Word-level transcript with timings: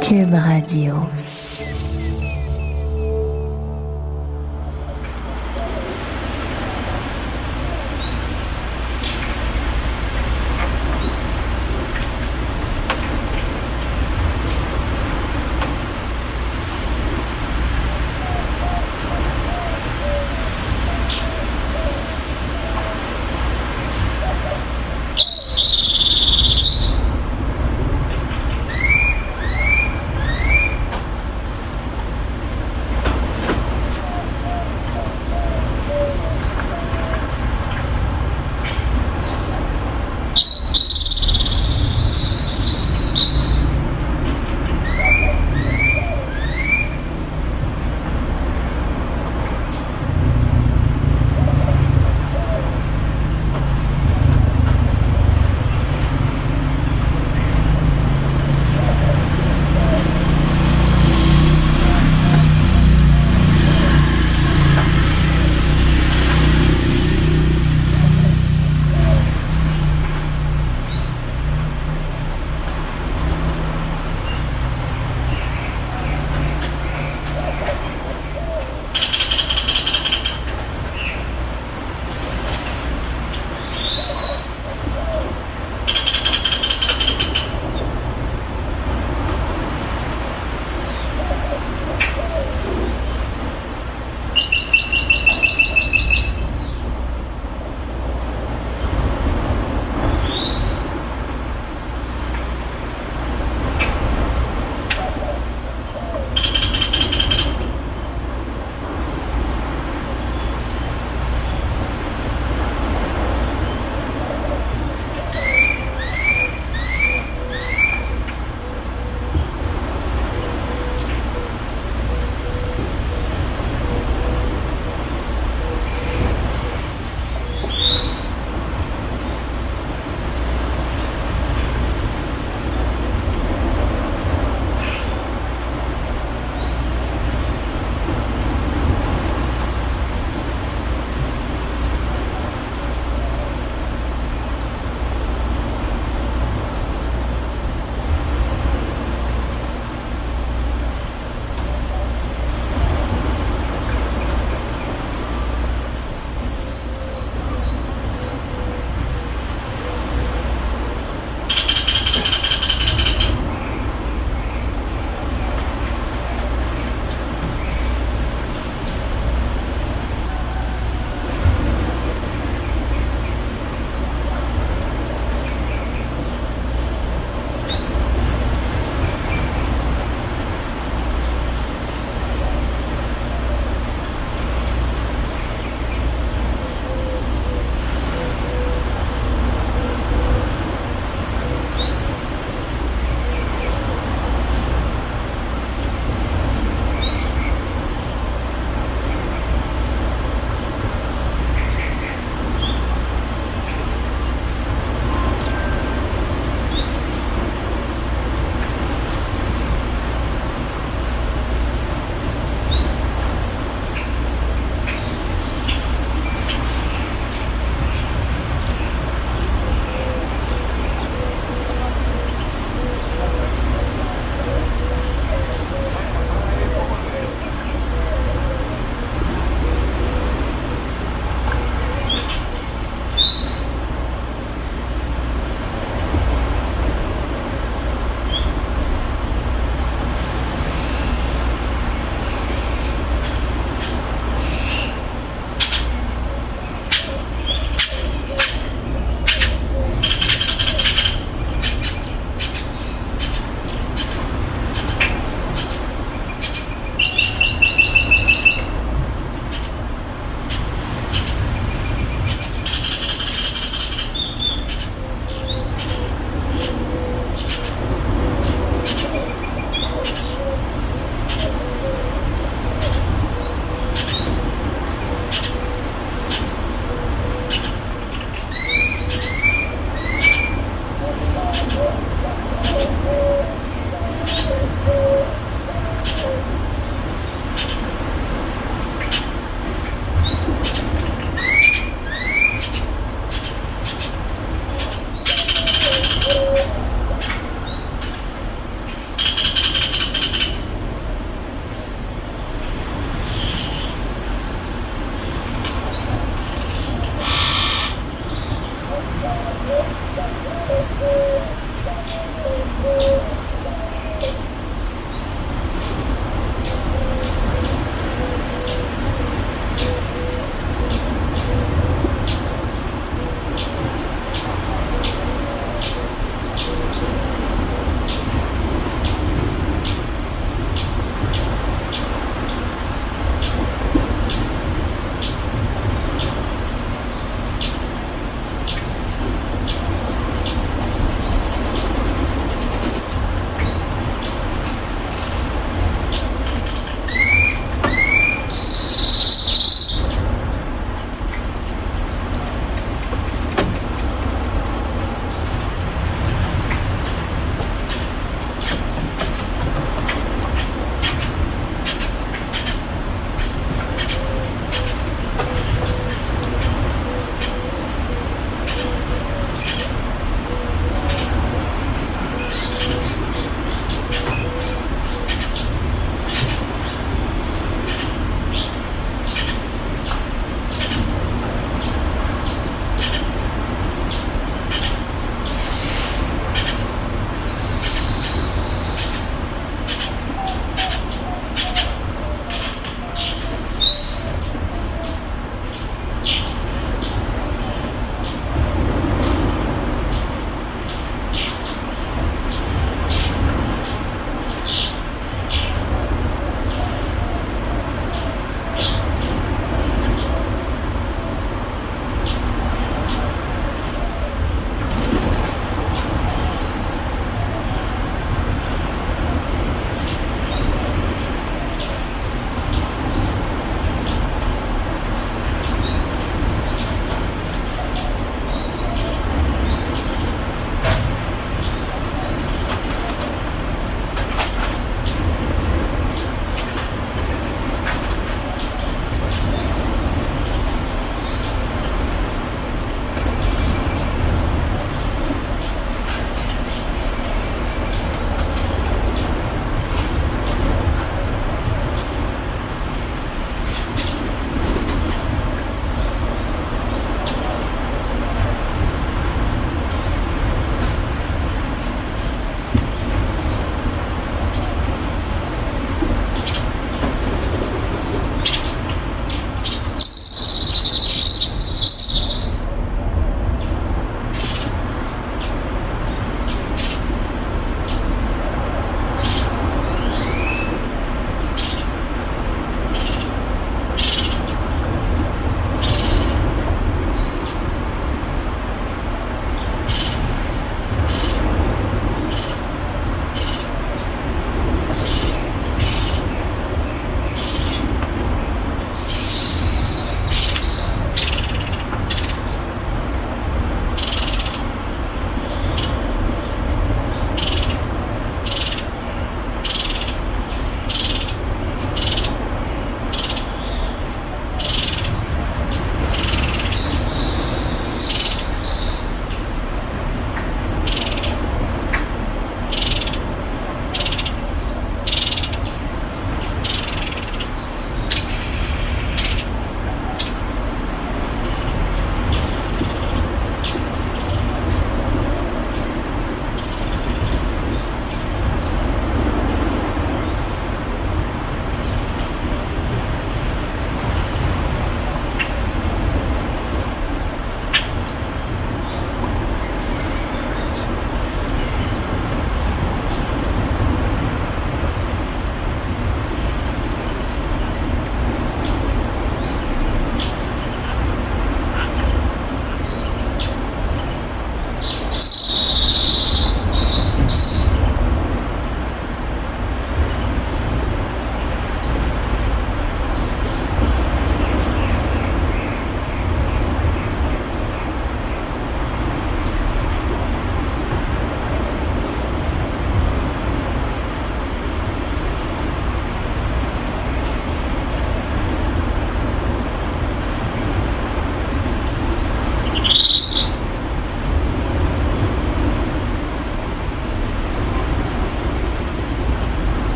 Cube 0.00 0.34
Radio. 0.34 1.25